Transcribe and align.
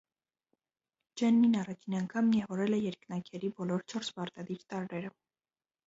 Ջեննին 1.23 1.59
առաջին 1.59 1.97
անգամ 2.01 2.31
միավորել 2.33 2.79
է 2.81 2.83
երկնաքերի 2.87 3.55
բոլոր 3.61 3.89
չորս 3.89 4.13
պարտադիր 4.21 4.69
տարրերը։ 4.75 5.19